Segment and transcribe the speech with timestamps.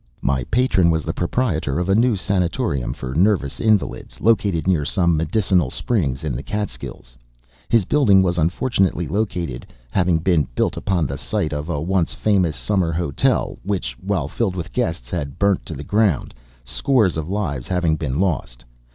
[0.23, 5.15] My patron was the proprietor of a new sanatorium for nervous invalids, located near some
[5.15, 7.15] medicinal springs in the Catskills.
[7.69, 12.55] His building was unfortunately located, having been built upon the site of a once famous
[12.57, 16.33] summer hotel, which, while filled with guests, had burnt to the ground,
[16.63, 18.65] scores of lives having been lost.